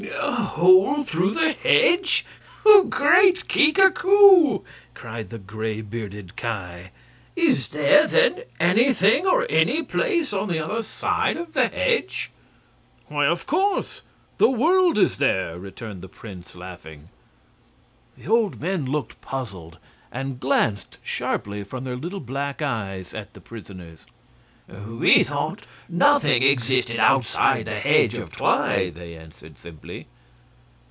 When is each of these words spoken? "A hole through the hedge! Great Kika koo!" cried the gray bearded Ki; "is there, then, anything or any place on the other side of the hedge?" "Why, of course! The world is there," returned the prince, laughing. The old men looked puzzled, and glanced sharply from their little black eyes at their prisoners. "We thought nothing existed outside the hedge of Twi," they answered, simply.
"A 0.19 0.33
hole 0.33 1.03
through 1.03 1.33
the 1.33 1.51
hedge! 1.53 2.25
Great 2.89 3.47
Kika 3.47 3.91
koo!" 3.93 4.63
cried 4.95 5.29
the 5.29 5.37
gray 5.37 5.81
bearded 5.81 6.35
Ki; 6.35 6.89
"is 7.35 7.67
there, 7.69 8.07
then, 8.07 8.43
anything 8.59 9.27
or 9.27 9.45
any 9.49 9.83
place 9.83 10.33
on 10.33 10.47
the 10.47 10.57
other 10.59 10.81
side 10.83 11.37
of 11.37 11.53
the 11.53 11.67
hedge?" 11.67 12.31
"Why, 13.09 13.27
of 13.27 13.45
course! 13.45 14.01
The 14.39 14.49
world 14.49 14.97
is 14.97 15.19
there," 15.19 15.59
returned 15.59 16.01
the 16.01 16.09
prince, 16.09 16.55
laughing. 16.55 17.09
The 18.17 18.27
old 18.27 18.59
men 18.59 18.85
looked 18.87 19.21
puzzled, 19.21 19.77
and 20.11 20.39
glanced 20.39 20.97
sharply 21.03 21.63
from 21.63 21.83
their 21.83 21.95
little 21.95 22.19
black 22.19 22.61
eyes 22.63 23.13
at 23.13 23.33
their 23.35 23.41
prisoners. 23.41 24.05
"We 24.69 25.23
thought 25.23 25.63
nothing 25.89 26.43
existed 26.43 26.97
outside 26.97 27.65
the 27.65 27.75
hedge 27.75 28.13
of 28.13 28.31
Twi," 28.31 28.89
they 28.89 29.17
answered, 29.17 29.57
simply. 29.57 30.07